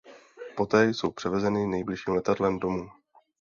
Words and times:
Poté 0.55 0.93
jsou 0.93 1.11
převezeny 1.11 1.67
nejbližším 1.67 2.13
letadlem 2.13 2.59
domů. 2.59 2.89